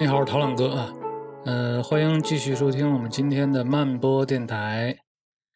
[0.00, 0.94] 你好，我是陶朗哥啊，
[1.44, 4.98] 呃，欢迎继续收听我们今天的慢播电台。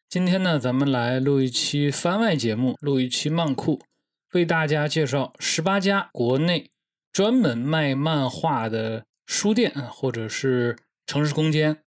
[0.07, 3.81] 今天呢，咱们来录一期番外节目，录一期漫库，
[4.33, 6.69] 为大家介绍十八家国内
[7.11, 10.77] 专门卖漫画的书店啊，或者是
[11.07, 11.79] 城市空间。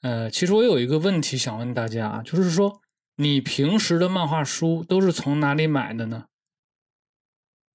[0.00, 2.80] 呃，其实我有一个问题想问大家啊，就是说，
[3.16, 6.28] 你平时的漫画书都是从哪里买的呢？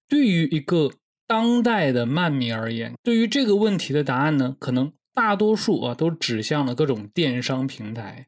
[0.10, 0.90] 对于一个
[1.34, 8.28] 当代的漫迷而言，对于这个问题的答案呢，可能大多数啊都指向了各种电商平台，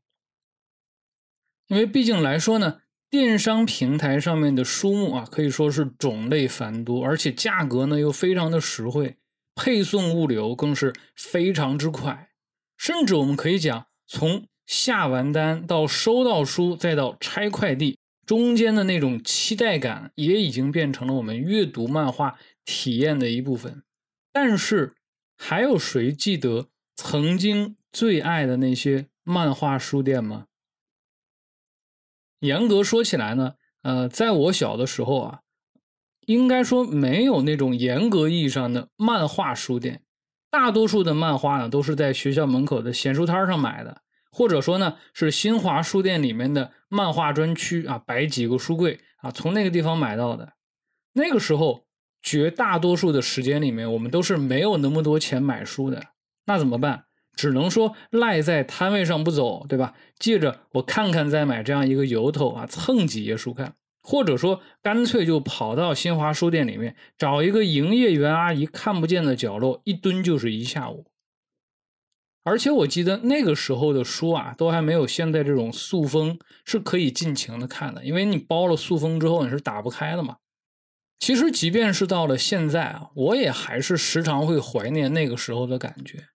[1.68, 9.18] 因为毕竟来说呢，电商平台上面的书目啊可以说是种类繁多，而且价格呢又非常的实惠，
[9.54, 12.30] 配送物流更是非常之快，
[12.76, 18.00] 甚至我们可以讲，从下完单到收到书再到拆快递。
[18.26, 23.84] 中间的那种期待感也已经变成了我们阅读漫画体验的一部分。
[24.34, 24.96] 但是，
[25.38, 30.48] 还有谁记得曾经最爱的那些漫画书店吗？
[32.40, 35.40] 严格说起来呢，呃，在我小的时候啊，
[36.26, 40.04] 应该说没有那种严格意义上的漫画书店，
[40.50, 44.02] 大多数的漫画呢都是在学校门口的闲书摊上买的。
[44.32, 50.56] 或者说呢，是新华书店里面的漫画专区啊，摆几个书柜啊，从那个地方买到的。
[51.14, 51.85] 那个时候，
[52.26, 56.02] 绝大多数的时间里面，我们都是没有那么多钱买书的。
[56.48, 57.06] 那怎么办？
[57.36, 59.94] 只能说赖在摊位上不走，对吧？
[60.18, 71.06] 借着我看看再买这样一个由头啊，蹭几页书看，或者说干脆就跑到新华书店里面找一个营业员阿姨看不见的角落，一蹲就是一下午。
[72.44, 80.38] 而且我记得那个时候的书啊，都还没有现在这种塑封是可以尽情的看的，因为你包了塑封之后你是打不开的嘛。
[81.20, 86.28] 其实即便是到了现在啊，我也还是时常会怀念那个时候的感觉。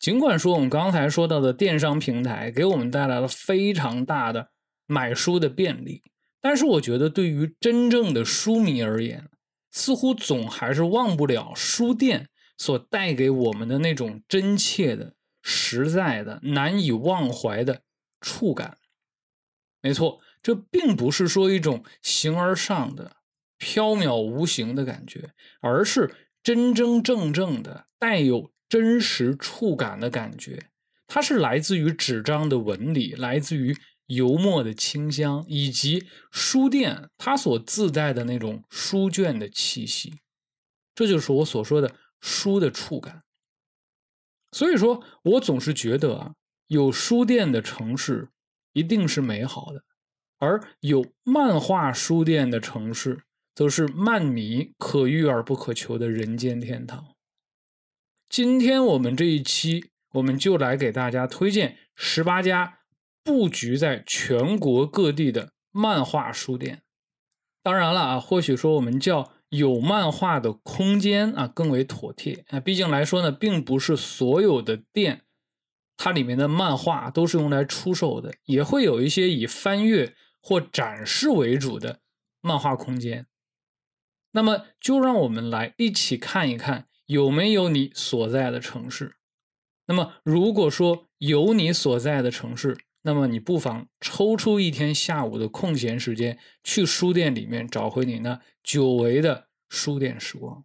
[0.00, 4.48] 尽管说我们刚才说到的电商平台给我们带来了非常大的
[4.86, 6.02] 买书的便利，
[6.40, 9.28] 但是我觉得对于真正的书迷而言，
[9.70, 12.28] 似乎总还是忘不了书店
[12.58, 15.14] 所带给我们的那种真切的。
[15.44, 17.82] 实在的、难以忘怀的
[18.20, 18.78] 触感，
[19.80, 23.16] 没错，这并不是说一种形而上的、
[23.62, 25.30] 缥缈无形的感觉，
[25.60, 26.12] 而是
[26.42, 30.70] 真真正正的带有真实触感的感觉。
[31.06, 40.14] 它是来自于纸张的纹理，来自于油墨的清香，以及书店它所自带的那种书卷的气息。
[40.94, 43.22] 这就是我所说的书的触感。
[44.50, 46.34] 所以说，我总是觉得啊，
[46.66, 48.28] 有书店的城市
[48.72, 49.84] 一定是美好的，
[50.38, 53.22] 而有漫画书店的城市，
[53.54, 57.14] 则是漫迷可遇而不可求的人间天堂。
[58.28, 62.80] 今天我们这一期，我们就来给大家推荐十八家
[63.22, 66.82] 布局在全国各地的漫画书店。
[67.62, 69.32] 当然了啊，或许说我们叫。
[69.52, 72.58] 有漫画的空间啊，更为妥帖啊。
[72.58, 75.24] 毕竟来说呢，并不是所有的店，
[75.98, 82.00] 它里面的漫画都是用来出售的，也会有一些以翻阅或展示为主的
[82.40, 83.26] 漫画空间。
[84.32, 89.16] 那么，就让我们来一起看一看有没有你所在的城市。
[89.86, 100.64] 那么，如果说有你所在的城市，那么你不妨抽出一天下午的空闲时间，去书店里面找回你那久违的书店时光。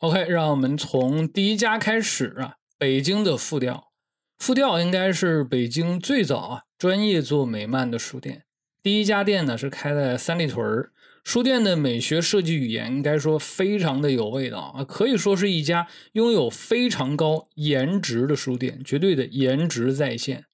[0.00, 3.90] OK，让我们从第一家开始啊，北京的复调。
[4.38, 8.44] 复调应该是北京最早啊专业做美漫的书店，
[8.80, 10.92] 第一家店呢是开在三里屯儿。
[11.28, 20.46] 书店的美学设计语言应该说非常的有味道啊，可以说是一家拥有非常高颜值的书店，绝对的颜值在线，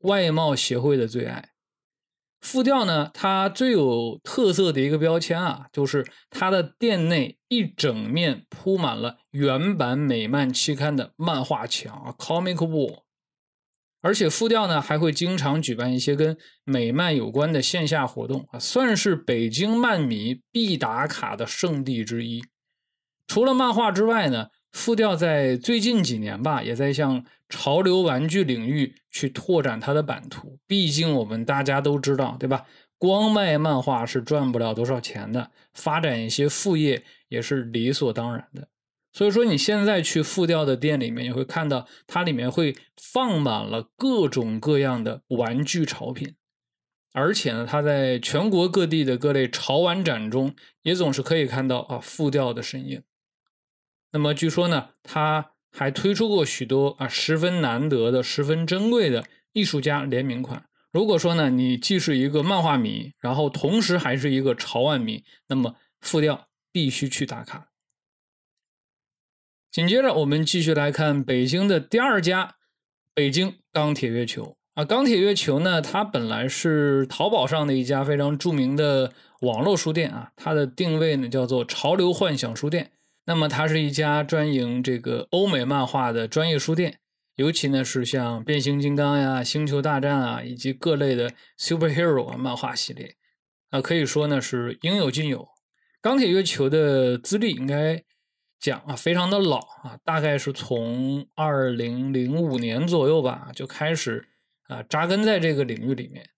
[0.00, 1.50] 外貌协会的最爱。
[2.40, 13.02] 复调呢，它最有特色的一个标签啊，就是它的店内一整面铺满了原版美漫期刊的漫画墙啊，comic wall。
[14.00, 22.42] 而且复调呢还会经常举办一些跟美漫有关的线下活动啊，算是北京漫迷必打卡的圣地之一。
[23.26, 30.58] 除了漫画之外呢，复调在最近几年吧，也在向潮流玩具领域去拓展它的版图。
[30.66, 32.64] 毕竟我们大家都知道，对吧？
[32.96, 38.68] 光卖漫画是赚不了多少钱的，发展一些副业也是理所当然的。
[39.18, 46.36] 所以说，你现在去复调的店里面，你会看到它里面会放满了各种各样的玩具潮品，
[47.12, 53.02] 而且呢，它在全国各地的各类潮玩展中，也总是可以看到啊复调的身影。
[54.12, 60.66] 那么据说呢，他还推出过许多啊十分难得的、十分珍贵的艺术家联名款。
[60.92, 67.70] 如果说呢，你既是一个漫画迷，然后同时还是一个潮玩迷，那么复调必须去打卡。
[69.70, 72.56] 紧接着，我们继续来看北京的第二家
[73.14, 74.82] 北京钢铁月球啊。
[74.82, 79.12] 钢铁月球呢，它本来是淘宝上的一家非常著名的
[79.42, 82.92] 网络书店啊，它的定位呢叫做潮流幻想书店。
[83.26, 87.00] 那么，它是一家专营这个欧美漫画的专业书店。
[87.36, 93.14] 尤其呢是像变形金刚呀、星球大战啊，以及各类的 superhero 啊漫画系列，
[93.68, 95.46] 啊可以说呢是应有尽有。
[96.00, 98.02] 钢铁月球的资历应该
[98.58, 104.28] 讲啊非常的老啊，大概是从二零零五年左右吧就开始
[104.68, 106.30] 啊扎根在这个领域里面。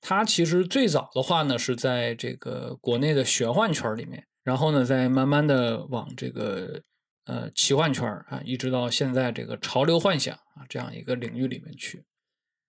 [0.00, 6.82] 他其实最早的话呢是在这个国内的玄幻圈里面，然后呢再慢慢的往这个。
[7.30, 12.02] 呃，奇幻圈啊，一直到现在这个潮流幻想啊这样一个领域里面去。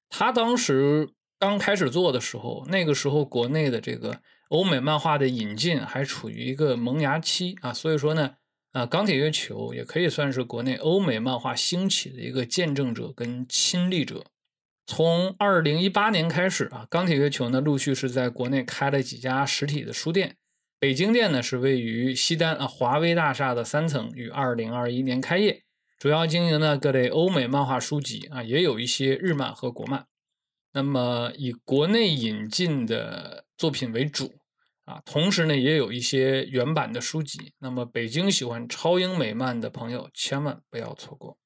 [0.10, 1.08] 他当时
[1.40, 4.20] 刚开始做的时候，那个时候国内的这个
[4.50, 8.36] 欧美漫画的引进还处于一个萌芽期啊，所以说呢，
[8.72, 14.26] 啊，钢铁月球也可以算是国内欧美漫画兴起的一个见证者跟亲历者。
[14.86, 20.36] 从二零一八年开始啊，钢铁月球呢陆续是在国内开了几家实体的书店。
[20.80, 25.64] 北京店呢是位于西单啊华威大厦的三层，于二零二一年开业，
[25.98, 30.06] 主要经营呢各类欧美漫画书籍啊，也有一些日漫和国漫。
[30.72, 34.39] 那么以国内引进的作品为主
[34.90, 37.54] 啊，同时呢也有一些原版的书籍。
[37.60, 41.38] 那么北京喜欢超英美漫的朋友千万不要错过。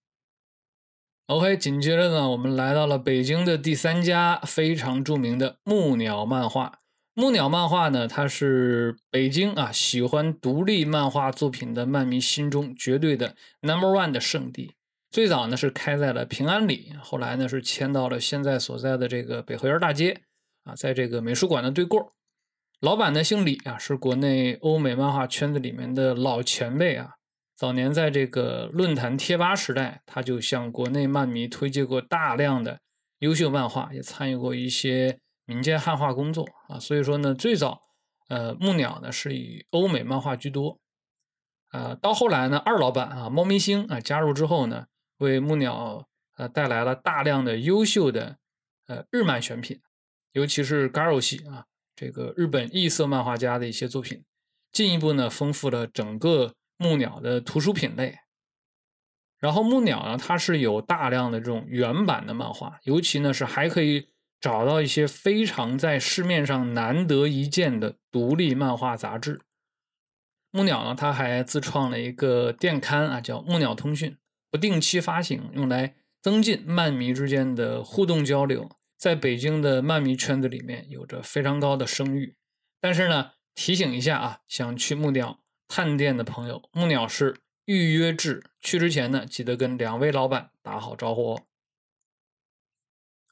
[1.27, 6.79] OK，紧接着呢，我们来到了北京的第三家非常著名的木鸟漫画。
[7.15, 14.73] 木鸟漫画呢，它是北京啊喜欢独立漫画作品的漫迷心中绝对的 number one 的圣地。
[15.11, 20.21] 最早呢是开在了平安里，后来呢是迁到了现在所在的这个北河沿大街
[20.63, 22.13] 啊，在这个美术馆的对过。
[22.83, 27.11] 老板呢姓李啊，是国内欧美漫画圈子里面的老前辈啊。
[27.55, 32.81] 早年在这个论坛贴吧时代，他就向国内漫迷推荐过大量的
[33.19, 35.17] 优秀漫画，也参与过一些。
[35.45, 37.81] 民间汉化工作啊，所以说呢，最早
[38.27, 40.79] 呃木鸟呢是以欧美漫画居多，
[41.71, 44.87] 呃，到后来呢，二老板啊猫咪星啊加入之后呢，
[45.19, 48.37] 为木鸟呃带来了大量的优秀的
[48.87, 49.81] 呃日漫选品，
[50.33, 54.23] 尤其是 Garo 系啊这个日本异色漫画家的一些作品，
[54.71, 58.19] 进一步呢丰富了整个木鸟的图书品类。
[59.39, 64.09] 然后木鸟呢，它是有大量的这种原版的漫画，尤其呢是还可以。
[64.43, 69.39] 找到一些非常在市面上难得一见的独立漫画杂志。
[70.51, 74.17] 木鸟呢，它还自创了一个电刊啊，叫木鸟通讯，
[74.51, 78.69] 不定期发行，用来增进漫迷之间的互动交流。
[79.03, 82.37] 在北京的漫迷圈子里面，有着非常高的声誉。
[82.79, 87.35] 但是呢，提醒一下啊，想去木鸟探店的朋友，木鸟是
[87.65, 91.41] 预约制，去之前呢，记得跟两位老板打好招呼哦。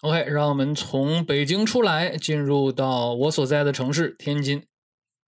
[0.02, 4.68] OK，让我们从北京出来，进入到我所在的城市天津。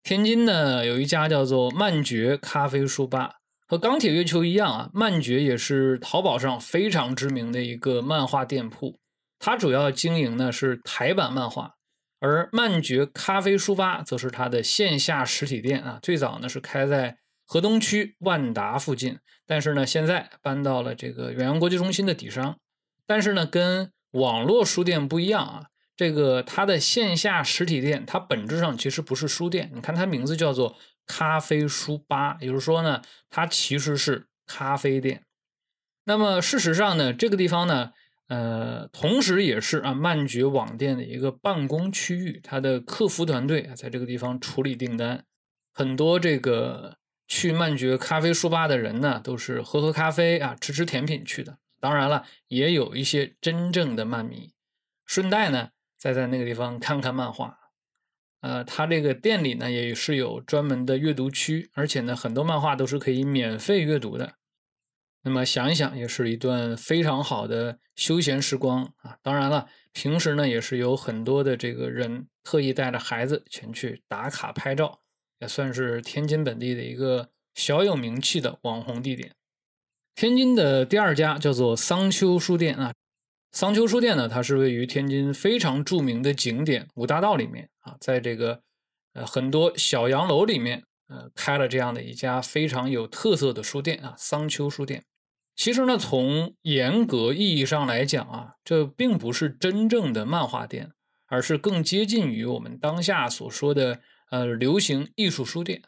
[0.02, 3.36] 天津呢，有一家叫做漫爵咖啡书吧，
[3.66, 8.98] 和钢铁月球一样啊，漫爵也是淘宝上非常知名的一个漫画店铺。
[9.38, 11.74] 它主要经营呢是台版漫画，
[12.20, 15.98] 而漫觉咖啡书吧则是它的线下实体店啊。
[16.02, 22.58] 最早呢是开在河东区万达附近，但是呢现在搬到了这个远洋国际中心的底商。
[23.06, 29.70] 但是呢跟网络书店不一样啊，这个它的线下实体店，它本质上其实不是书店。
[29.74, 30.76] 你看它名字叫做
[31.06, 35.22] 咖啡书吧，也就是说呢，它其实是咖啡店。
[36.04, 37.92] 那么事实上呢，这个地方呢，
[38.28, 45.24] 呃，同时也是啊漫觉网店的一个办公区域，它的客服团队啊在这个地方处理订单。
[45.72, 46.96] 很多这个
[47.28, 51.58] 去漫觉咖啡书吧的人呢，都是喝喝咖啡啊，吃吃甜品去的。
[51.80, 54.54] 当然了，也有一些真正的漫迷，
[55.04, 57.58] 顺带呢再在那个地方看看漫画。
[58.40, 64.34] 呃，他这个店里呢也是有专门的阅读区，而且呢很多漫画都是可以免费阅读的。
[65.26, 69.16] 那么想一想，也是一段非常好的休闲时光啊。
[69.22, 75.00] 当然了，平时呢也是有很多的这个人特意带着孩子前去打卡拍照，
[75.40, 79.32] 也算是天津本地的一个小有名气的网红地点。
[80.14, 82.92] 天津的第二家叫做桑丘书店啊，
[83.50, 88.60] 桑丘书店呢，它是位于天津非常著名的景点五大道里面啊，在这个
[89.14, 95.02] 呃很多小洋楼里面呃，开了这样的一家非常有特色的书店啊，桑丘书店。
[95.56, 100.92] 其实呢，从严格意义上来讲啊，这并不是真正的漫画店，
[101.26, 105.82] 而是更接近于我们当下所说的呃流行艺术书店。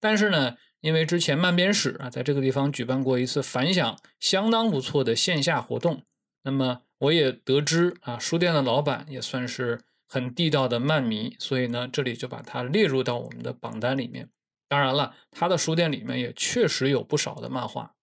[0.00, 6.02] 但是呢，因为之前漫编史啊，在这个地方举办过一次反响相当不错的线下活动，
[6.44, 14.30] 那么我也得知啊，书店的老板也算是很地道的漫迷，所以呢，这里就把它列入到我们的榜单里面。
[14.68, 17.96] 当然了，他的书店里面也确实有不少的漫画。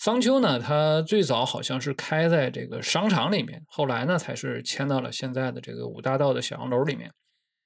[0.00, 7.12] 桑丘呢，它最早好像是开在这个商场里面，后来呢才是迁到了现在的这个五大道的小洋楼里面。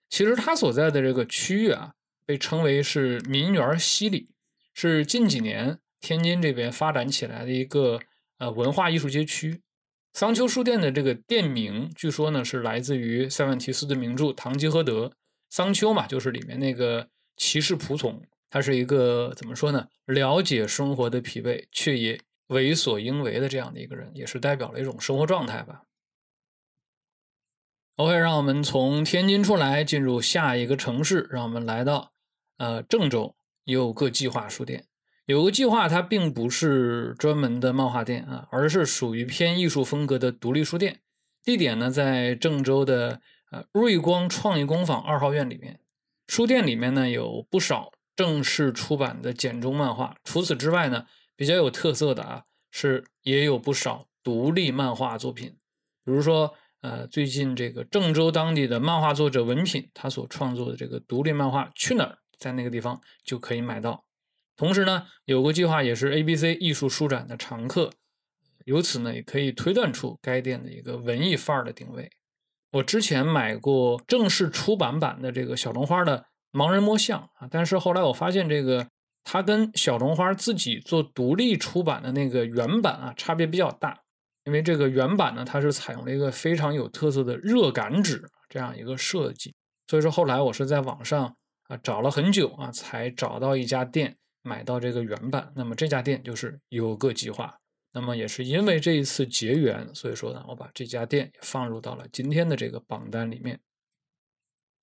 [0.09, 1.93] 其实它所在的这个区域啊，
[2.27, 4.31] 被称为是民园西里，
[4.75, 8.01] 是近几年天津这边发展起来的一个
[8.39, 9.61] 呃文化艺术街区。
[10.13, 15.07] 桑丘书店的这个店名，据说呢是来自于塞万提斯的名著《堂吉诃德》，
[15.51, 18.21] 桑丘嘛，就是里面那个骑士仆从。
[18.55, 19.89] 他是一个怎么说呢？
[20.05, 25.83] 了解生活的疲惫，却也为所应为的这样的一个人，也是代表了一种生活状态吧。
[27.97, 32.13] OK，让我们从天津出来，进入下一个城市，让我们来到
[32.59, 33.35] 呃郑州
[33.65, 34.87] 有个计划书店。
[35.27, 41.01] 有个计划，它并不是专门的漫画店啊，而是属于偏艺术风格的独立书店。
[41.43, 43.21] 地点呢在郑州的
[43.51, 45.81] 呃瑞光创意工坊二号院里面。
[46.29, 47.91] 书店里面呢有不少。
[48.17, 50.17] 正式出版的简中漫画。
[50.25, 51.07] 除此之外呢，
[51.37, 55.57] 比较有特色的啊，是也有不少独立漫画作品。
[56.05, 64.05] 比如说，呃，最近这个郑州当地的漫画作者文品，他所创作的这个独立漫画《去哪儿》，在那个地方就可以买到。
[64.57, 67.91] 同时呢，有个计划也是 ABC 艺术书展的常客，
[68.65, 72.11] 由此呢，也可以推断出该店的一个文艺范儿的定位。
[72.73, 76.27] 我之前买过正式出版版的这个小龙花的。
[76.55, 78.87] 盲人摸象啊，但是后来我发现这个
[79.25, 83.99] 它跟小龙花自己做独立出版的那个原版啊差别比较大，
[84.45, 89.53] 因为这个原版呢它是采用了一个非常有特色的热感纸这样一个设计，
[89.89, 91.35] 所以说后来我是在网上
[91.65, 97.53] 啊找了很久啊才找到一家店买到这个原版，那么这家店就是有个计划，
[97.93, 103.59] 那么也是因为这一次结缘，所以说呢我把这家店放入到了今天的这个榜单里面。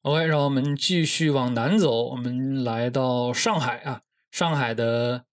[0.04, 2.06] OK，让我们继续往南走。
[2.10, 5.26] 我们来到上海啊，上海的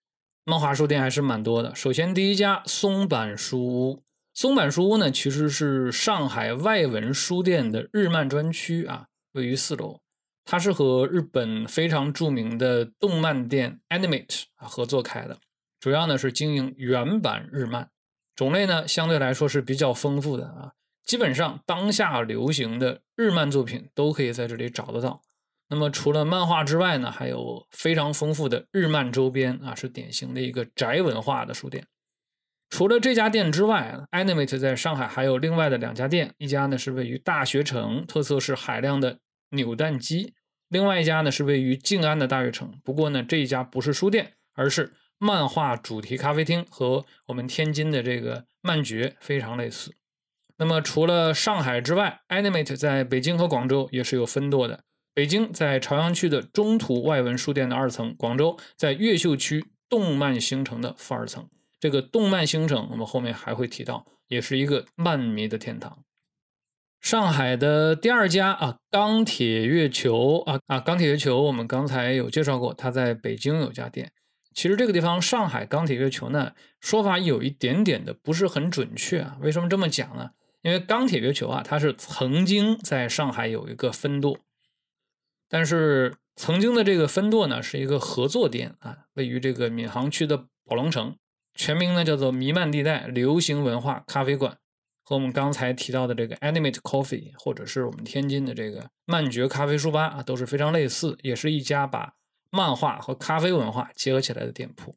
[0.45, 1.75] 漫画书店还是蛮多的。
[1.75, 4.03] 首先，第一家松板书屋。
[4.35, 10.01] 松板书屋呢，其实是上海外文书店的日漫专区啊，位于四楼。
[10.45, 15.39] 它是和日本非常著名的动漫店 Animate 合作开的，
[15.81, 17.89] 主要呢是经营原版日漫，
[18.37, 20.73] 种类呢相对来说是比较丰富的啊。
[21.09, 25.23] 基本上当下流行的日漫作品都可以在这里找得到。
[25.71, 31.87] 那么除了漫画之外呢，还有非常丰富的日漫周边啊，是典型的一个宅文化的书店。
[32.69, 39.19] 除了这家店之外，Animate 在上海还有另外的两家店，一家呢是位于大学城，特色是海量的
[39.53, 40.35] 扭蛋机；
[40.69, 42.79] 另外一家呢是位于静安的大悦城。
[42.85, 49.95] 不过呢，这一家不是书店，而是漫画主题咖啡厅，和我们天津的这个漫觉非常类似。
[50.59, 54.85] 那么除了上海之外，Animate 在北京和广州也是有分舵的。
[55.15, 61.49] 北京在朝阳区的中途外文书店的二层，广州在越秀区动漫星城的负二层。
[61.81, 66.05] 这个动漫星城我们后面还会提到，也是一个漫迷的天堂。
[67.01, 74.11] 上海的第二家啊，钢铁月球啊啊，钢铁月球我们刚才有介绍过，它在北京有家店。
[74.53, 79.37] 其实这个地方上海钢铁月球呢，说法有一点点的不是很准确啊。
[79.41, 80.31] 为什么这么讲呢？
[80.69, 84.39] 因为钢铁月球啊，它是曾经在上海有一个分舵，
[85.49, 91.17] 但是曾经的这个分舵呢，是一个合作店啊，位于这个闵行区的宝龙城，
[91.55, 94.59] 全名呢叫做弥漫地带流行文化咖啡馆，
[95.03, 102.13] 和我们刚才提到的这个 Animate Coffee，或者是我们天津的这个漫觉咖啡书吧啊，都是非常类似，也是一家把
[102.51, 104.95] 漫画和咖啡文化结合起来的店铺。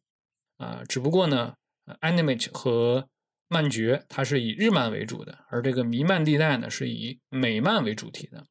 [0.58, 1.54] 啊，只不过呢
[2.01, 3.08] ，Animate 和
[3.51, 8.46] 漫觉它是以日漫为主的，而这个弥漫地带呢是以美漫为主题的。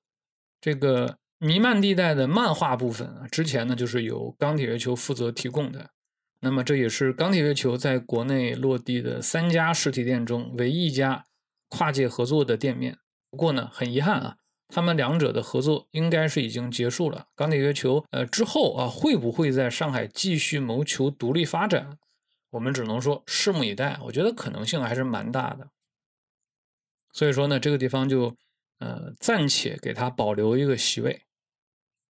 [0.61, 5.89] 这个弥漫地带的漫画部分啊，之前呢就是由钢铁月球负责提供的。
[6.41, 11.25] 那么这也是钢铁月球在国内落地的三家实体店中唯一一家
[11.71, 12.99] 跨界合作的店面。
[13.31, 14.37] 不过呢，很遗憾啊，
[14.69, 17.25] 他们两者的合作应该是已经结束了。
[17.35, 21.97] 钢铁月球呃之后啊，会不会在上海继续谋求独立发展？
[22.51, 25.69] 我们只能说拭目以待，我觉得可能性还是蛮大的。
[27.13, 28.37] 所以说呢，这个地方就
[28.79, 31.23] 呃暂且给他保留一个席位。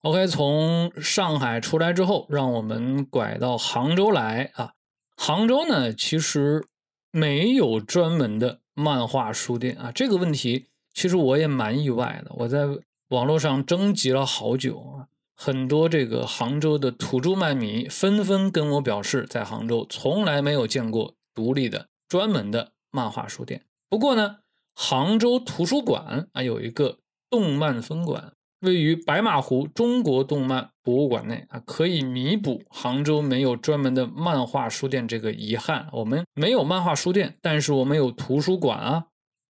[0.01, 4.73] OK，从上海出来之后，让我们拐到杭州来啊。
[5.15, 6.65] 杭州呢，其实
[7.11, 9.91] 没有专门的漫画书店啊。
[9.91, 12.31] 这个问题其实我也蛮意外的。
[12.35, 12.65] 我在
[13.09, 15.07] 网络上征集了好久啊，
[15.39, 23.61] 很多这个杭州的土著漫迷纷纷跟我表示，在杭州从来没有见过独立的专门的漫画书店。
[23.87, 24.37] 不过呢，
[24.73, 26.97] 杭州图书馆啊有一个
[27.29, 28.33] 动漫分馆。
[28.61, 35.87] 位于白马湖中国动漫博物馆内啊，可以弥补杭州没有专门的漫画书店这个遗憾。
[35.93, 39.05] 我们没有漫画书店，但是我们有图书馆啊。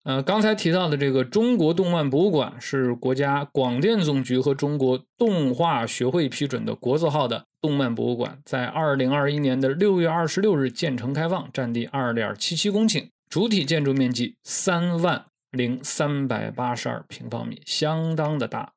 [0.07, 18.75] 呃，刚才提到的这个中国动漫博物馆是国家广电总局和中国动画学会批准的国字号的动漫博物馆，在二零二一年的六月二十六日建成开放，占地二点七七公顷，主体建筑面积三万零三百八十二平方米，相当的大。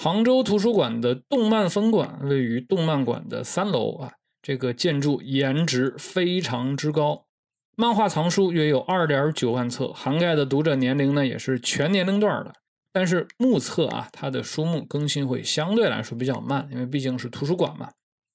[0.00, 7.24] 杭州图书馆的动漫分馆位于动漫馆的三楼啊，这个建筑颜值非常之高，
[7.80, 12.52] 漫画藏书约有二点九万册，涵盖的读者年龄呢也是全年龄段的。
[12.92, 17.92] 但是目测啊，它的书目更新会相对来说比较慢，因为毕竟是图书馆嘛。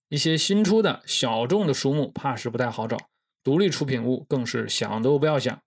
[0.07, 2.95] 一些新出的小众的书目怕是不太好找，
[3.43, 5.59] 独立出品物更是想都不要想。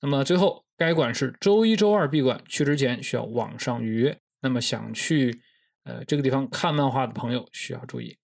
[0.00, 4.18] 那么最后，该馆是周一周二闭馆，去之前需要网上预约。
[4.40, 5.40] 那么想去
[5.84, 8.16] 呃这个地方看漫画的朋友需要注意。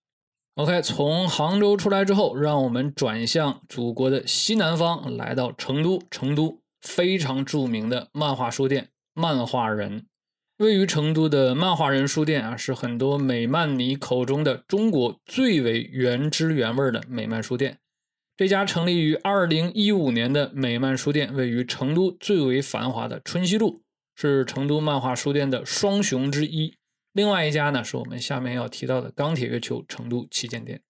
[0.56, 6.02] OK，从杭州出来之后，让我们转向祖国的西南方，来到成都。
[6.10, 10.06] 成都非常著名的漫画书店——漫画人，
[10.56, 17.76] 位于成都的漫画人书店啊，是很多美漫迷口中的中国最为原汁原味的美漫书店。
[18.34, 23.82] 这家成立于2015年的美漫书店，位于成都最为繁华的春熙路。
[24.14, 26.78] 是成都漫画书店的双雄之一，
[27.16, 30.82] 另外一家呢是我们下面要提到的钢铁月球成都旗舰店。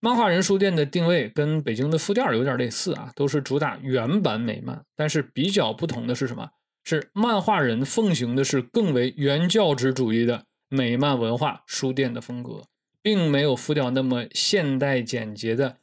[0.00, 6.50] 漫画人书店的定位跟北京的副店有点类似啊，都是主打原版美漫，但是比较不同的是什么？
[6.82, 12.64] 是漫画人奉行的是更为原教旨主义的美漫文化书店的风格，
[13.00, 15.76] 并没有副调那么现代简洁的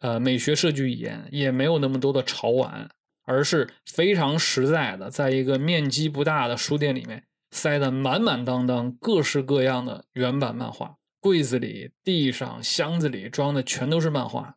[0.00, 2.88] 呃美学设计语言，也没有那么多的潮玩。
[3.26, 14.56] 而是非常实在的，在一个面积不大的书店里面，塞得满满当当，各式各样的原版漫画，柜子里、地上、箱子里装的全都是漫画。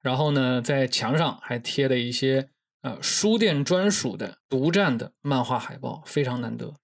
[0.00, 2.48] 然后呢，在墙上还贴了一些
[2.80, 6.74] 呃书店专属的独占的漫画海报，非常难得。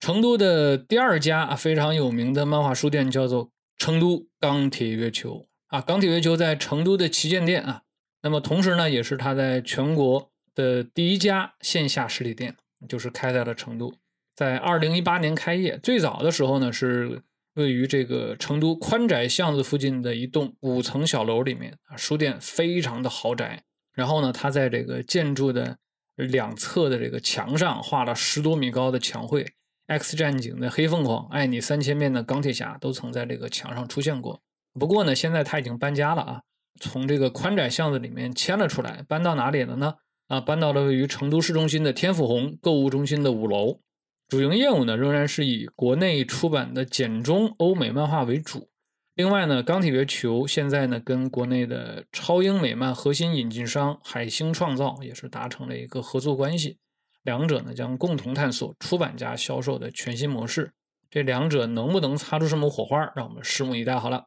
[0.00, 7.82] 成都的第二家啊非常有名的漫画书店叫做成都钢铁月球啊，钢铁月球在成都的旗舰店啊。
[8.22, 12.56] 那么同时呢，也是它在全国的第一家线下实体店，
[12.88, 13.94] 就是开在了成都，
[14.38, 15.76] 在二零一八年开业。
[15.82, 17.22] 最早的时候呢，是
[17.54, 23.64] 位于这个成都宽窄巷子附近的一栋五层小楼里面啊，书店非常的豪宅。
[23.94, 25.76] 然后呢，它在这个建筑的
[26.14, 29.42] 两侧的这个墙上画了十多米高的墙绘，
[29.88, 34.40] 《X 战警》的黑凤凰，《爱你三千遍》的钢铁侠都曾在这个墙上出现过。
[34.78, 36.42] 不过呢，现在他已经搬家了啊。
[36.80, 39.94] 从这个宽窄巷子里面迁了出来，搬到哪里了呢？
[40.28, 43.80] 啊，搬到了位于成都市中心的天府红购物中心的五楼。
[44.28, 48.68] 主营业务呢，仍然是以国内出版的简中欧美漫画为主。
[49.14, 56.76] 另外呢，钢铁月球现在呢，跟国内的超英美漫核心引进商海星创造也是达成了一个合作关系，
[57.22, 60.72] 两者呢将共同探索出版加销售的全新模式。
[61.10, 63.98] 这两者能不能擦出什么火花，让我们拭目以待。
[63.98, 64.26] 好了。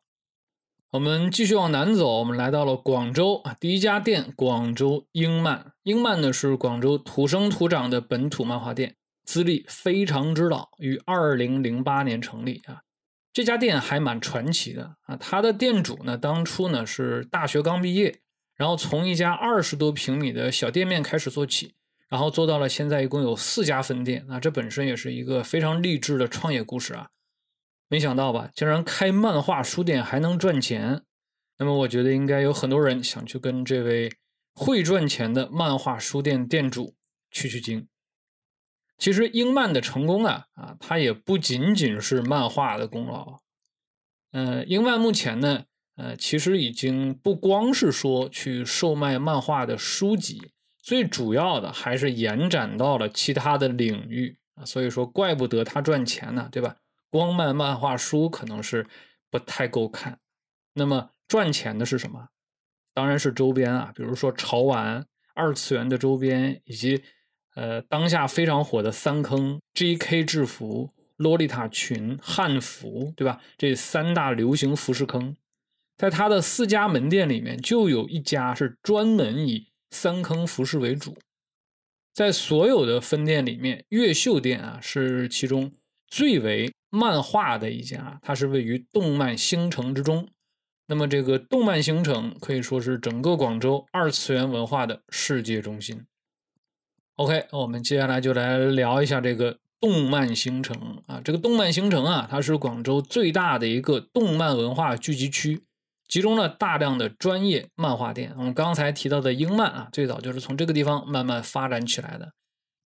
[0.90, 5.74] 我们继续往南走，我们来到了广州啊，第一家店广州英漫。
[5.84, 12.82] 英漫呢是广州土生土长的本土漫画店，资历非常之老，于二零零八年成立啊。
[13.34, 18.20] 这家店还蛮传奇的啊，它的店主呢当初呢是大学刚毕业，
[18.56, 21.76] 然后从一家二十多平米的小店面开始做起，
[22.10, 27.08] 然后做到了现在一共有四家分店啊，这本身也是一个非常励志的创业故事啊。
[27.88, 31.04] 没想到吧，竟然开漫画书店还能赚钱。
[31.58, 34.12] 那么，我觉得应该有很多人想去跟这位
[34.54, 36.96] 会赚钱的漫画书店店主
[37.30, 37.88] 取取经。
[39.02, 43.40] 其实，英漫的成功啊，啊，它也不仅仅是漫画的功劳。
[44.32, 45.64] 嗯，英漫目前呢，
[45.96, 50.52] 呃，其实已经不光是说去售卖漫画的书籍，
[50.84, 54.64] 最主要的还是延展到了其他的领域啊。
[54.64, 56.76] 所以说，怪不得它赚钱呢，对吧？
[57.10, 58.86] 光卖漫画书可能是
[59.32, 60.20] 不太够看，
[60.76, 62.28] 那么赚钱的是什么？
[62.94, 67.02] 当然是周边啊，比如说潮玩、二次元的周边，以及
[67.56, 70.24] 呃当下非常火的三坑、G.K.
[70.24, 73.42] 制服、洛丽塔裙、汉服，对吧？
[73.58, 75.36] 这三大流行服饰坑，
[75.98, 81.18] 在它的四家门店里面，就有一家是专门以三坑服饰为主。
[82.14, 85.72] 在所有的分店里面，越秀店啊是其中
[86.08, 90.28] 最为漫画的一家，它是位于动漫星城之中。
[90.88, 96.06] 那么这个动漫星城可以说是整个广州二次元文化的世界中心。
[97.22, 101.22] OK，我们接下来就来聊一下这个动漫星城啊。
[101.24, 105.62] 这个动漫星城啊，它是广州最大的一个动漫文化聚集区，
[106.08, 108.34] 集中了大量的专业漫画店。
[108.40, 112.32] 我们刚才提到的英漫啊，最早就是从这个地方慢慢发展起来的。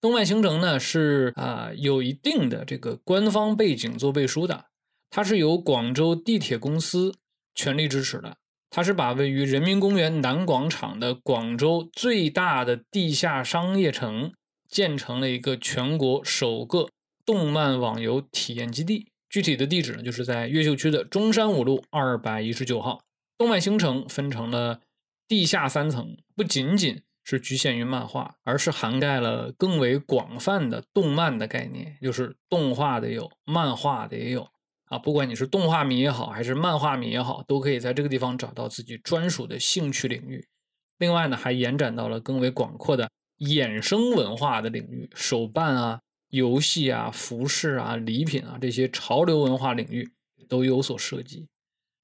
[0.02, 4.66] 动漫星城呢是啊有一定的这个官方背景做背书的，
[5.12, 7.14] 它是由广州地铁公司。
[7.56, 8.38] 全力支持的，
[8.76, 14.34] 它是把位于人民公园南广场的广州最大的地下商业城
[14.68, 16.90] 建成了一个全国首个
[17.24, 19.12] 动漫网游体验基地。
[19.30, 23.04] 具体的地址呢，就是在越秀区的中山五路二百一十九号。
[23.38, 24.80] 动漫星城分成了
[25.28, 34.48] 地下三层，不仅仅是局限于漫画，而是涵盖了更为广泛的动漫的概念，就是动画的有，漫画的也有。
[34.94, 40.48] 啊，不管你是动画迷也好，还是漫画迷也好，都可以在这个地方找到自己专属的兴趣领域。
[41.00, 50.12] 另外呢，还延展到了更为广阔的衍生文化的领域，手办啊、游戏啊、服饰啊、礼品啊这些潮流文化领域
[50.48, 51.48] 都有所涉及。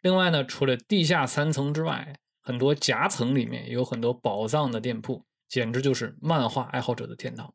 [0.02, 7.54] 另外呢，除了地下三层之外，很多夹层里面也有很多宝藏的店铺，简直就是漫画爱好者的天堂。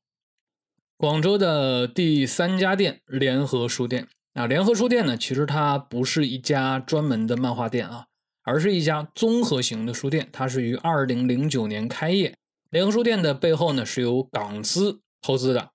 [0.96, 4.06] 广州的第三家店——联合书店。
[4.34, 8.06] 啊，联合书店呢，其实它不是一家专门的漫画店啊，
[8.42, 10.28] 而是一家综合型的书店。
[10.32, 12.34] 它是于二零零九年开业。
[12.70, 15.70] 联合书店的背后呢，是由港资投资的，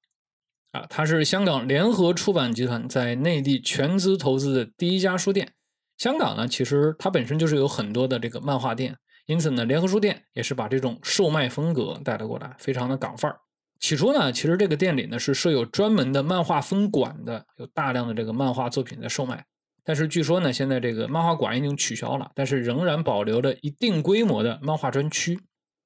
[0.73, 5.53] 啊，它是香港联合出版集团在内地全资投资的第一家书店。
[5.97, 13.39] 香港呢，其实它本身就是有很多的这个漫画店，因此呢，联合书店也是把这种售卖风格带了过来，非常的港范儿。
[13.79, 19.45] 起初呢，其实这个店里呢是设有专门的漫画分馆的，有大量的这个漫画作品在售卖。
[19.83, 25.39] 但是据说呢，现在这个漫画馆已经取消了，但是仍然保留了一定规模的漫画专区。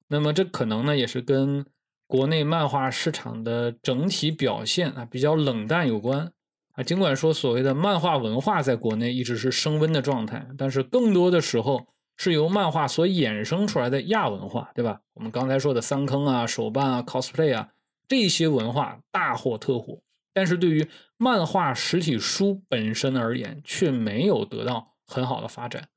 [0.08, 1.64] 那么这可能呢也是跟
[2.06, 6.32] 国内漫画市场的整体表现啊比较冷淡有关
[6.72, 6.82] 啊。
[6.82, 11.86] 尽管说所谓的漫画文化在国内一直是升温的状态，但是更多的时候。
[12.16, 15.00] 是由漫画所衍生出来的亚文化，对吧？
[15.14, 17.70] 我们刚才说的三坑啊、手办啊、cosplay 啊。
[18.06, 20.00] 这些文化大火特火，
[20.32, 25.88] 但是对于漫画实体书本身而言，却没有得到很好的发展。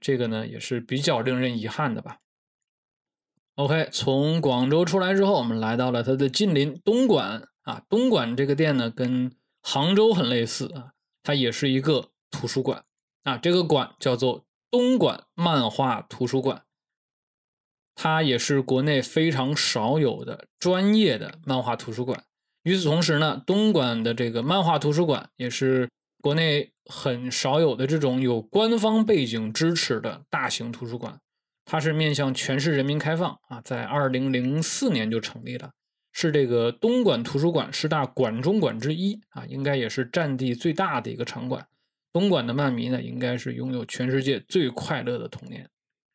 [0.00, 2.18] 这个呢，也是比较令人遗憾的吧。
[3.56, 7.82] OK，从广州出来之后，我们来到了它的近邻东莞啊。
[7.88, 12.84] 东莞这个店呢，跟杭州很类似啊，它也是一个图书馆
[13.24, 13.36] 啊。
[13.36, 16.64] 这个馆叫做东莞漫画图书馆。
[17.94, 22.24] 它也是国内非常少有的专业的漫画图书馆。
[22.62, 25.88] 与此同时呢，东莞的这个漫画图书馆也是
[26.20, 31.18] 国内很少有的这种有官方背景支持的大型图书馆。
[31.64, 35.70] 它是面向全市人民开放啊，在二零零四年就成立了，
[36.12, 41.66] 是这个东莞图书馆十大馆中馆之一啊，应该也是占地最大的一个场馆。
[42.12, 45.68] 东莞的漫迷呢，应该是拥有全世界最快乐的童年。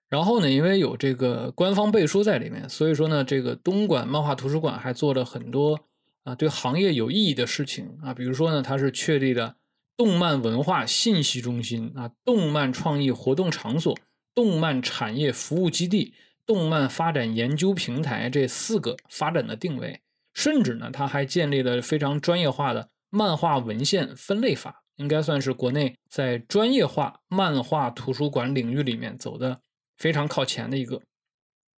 [0.10, 5.80] 然后呢，因为有这个官方背书在里面，所以说呢，这个东莞漫画图书馆还做了很多
[6.24, 9.56] 啊对行业有意义的事情啊，比如说呢，它是确立了
[9.98, 13.98] 动漫文化信息中心啊、动漫创意活动场所、
[14.34, 16.13] 动漫产业服务基地、
[16.46, 20.00] 动漫发展研究平台这四个发展的定位，
[20.34, 29.60] 甚至呢，它还建立了非常专业化的漫画文献分类法，应该算是国内在专业化漫画图书馆领域里面走的。
[29.97, 31.01] 非常靠前的一个，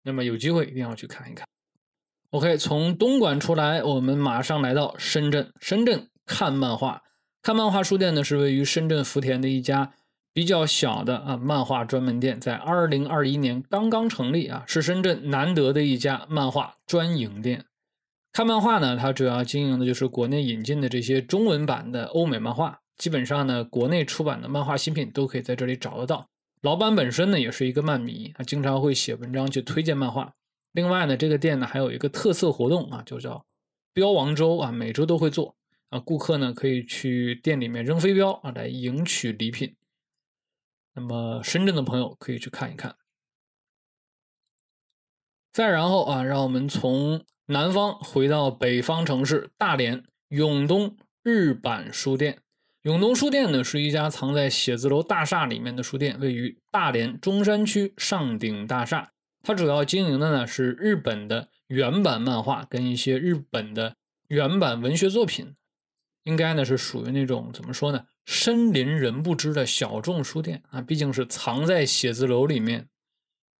[0.03, 1.47] 那么有机会一定要去看一看。
[2.31, 5.51] OK，从东莞出来，我们马上来到深圳。
[5.59, 7.01] 深圳看漫画，
[7.41, 9.93] 看漫画书店呢是位于深圳福田的一家
[10.31, 17.65] 比较小的啊漫画专门店，在二零二一年刚刚成立啊，是深圳难得的一家漫画专营店。
[18.31, 26.27] 看漫画呢，它主要经营的就是国内引进的这些中文版的欧美漫画，基本上呢，国内出版的漫画新品都可以在这里找得到。
[26.61, 30.35] 老板本身呢也是一个漫迷，他经常会写文章去推荐漫画。
[30.73, 33.45] 另外呢，这个店呢还有一个特色活动啊，就叫
[33.93, 35.55] 标王周啊，每周都会做
[35.89, 39.75] 啊，顾客呢可以去店里面扔飞镖啊，来赢取礼品。
[40.93, 42.97] 那么深圳的朋友可以去看一看。
[45.53, 52.43] 再然后啊，让我们从南方回到北方城市大连永东日版书店。
[52.83, 59.11] 永东书店呢是一家藏在写字楼大厦里面的书店，位于大连中山区上鼎大厦。
[59.43, 63.97] 它主要经营的呢是日本的原版漫画跟一些日本的
[64.29, 65.55] 原版文学作品，
[66.23, 72.87] 应该呢是属于那种怎么说呢，深林人不知的小众书店啊，毕竟是藏在写字楼里面。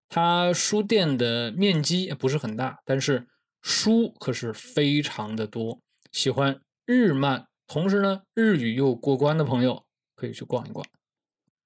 [0.07, 3.27] 它书店的面积不是很大，但是
[3.61, 5.81] 书可是非常的多。
[6.09, 7.48] 喜欢日漫。
[7.69, 10.85] 同时呢，日语又过关的朋友可以去逛一逛。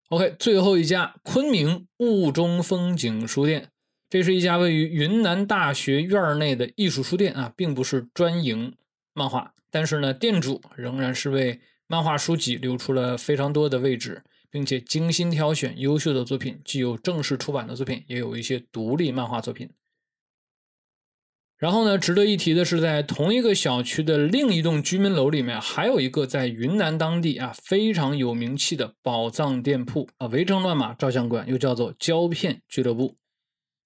[0.10, 3.70] OK，最后一家昆明雾中风景书店，
[4.10, 8.76] 这是一家位于云南大学院内的艺术书店啊，并不是专营
[9.14, 19.70] 漫画，但是呢，店主仍然是为漫画书籍留出了非常多的位置，并且精心挑选优秀的作品，既有正式出版的作品，也有一些独立漫画作品。
[21.64, 33.16] 然后呢，值得一提的是，在同一个小区的另一栋居民楼里面，还有一个在云南当地啊非常有名气的宝藏店铺啊——围城乱码照相馆，又叫做胶片俱乐部。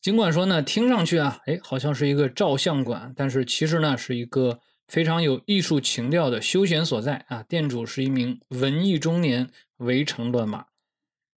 [0.01, 7.43] 尽管说呢，听上去啊，哎，好像是一个照相馆，但是其实呢，是一个非常有艺术情调的休闲所在啊。
[7.43, 10.65] 店主是一名文艺中年，围城乱码。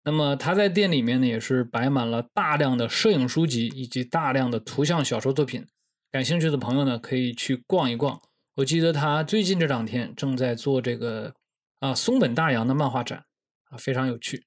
[0.05, 5.67] 那么他在店里面呢，也是摆满了大量的摄影书籍以及大量的图像小说作品。
[6.11, 8.21] 感兴趣的朋友呢，可以去逛一逛。
[8.57, 11.35] 我记得他最近这两天正在做这个
[11.81, 13.27] 啊松本大洋的漫画展
[13.71, 14.47] 啊，非常有趣。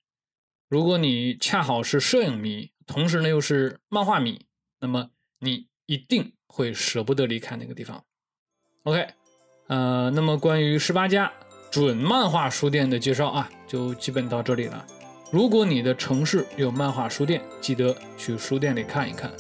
[0.68, 4.46] 如果你恰好是摄影迷，同时呢又是漫画迷，
[4.80, 8.04] 那么你一定会舍不得离开那个地方。
[8.84, 9.08] OK，
[9.68, 11.32] 呃，那么关于十八家
[11.70, 14.84] 准漫画书店的介绍啊，就基本到这里了。
[15.32, 19.32] 如果你的城市有漫画书店，记得去书店里看一看。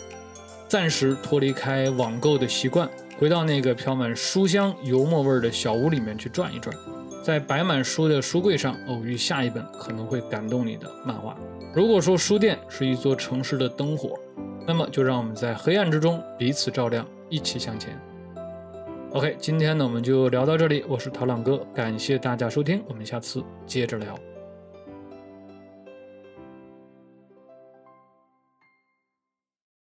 [0.71, 6.73] 暂时脱离开网购的习惯，回到那个飘满书香油墨味的小屋里面去转一转，
[7.21, 11.35] 在摆满书的书柜上偶遇下一本可能会感动你的漫画。
[11.75, 14.17] 如果说书店是一座城市的灯火，
[14.65, 17.99] 那么就让我们在黑暗之中彼此照亮，一起向前。
[19.11, 24.17] OK，今天呢我们就聊到这里，我是陶朗哥，感谢大家收听，我们下次接着聊。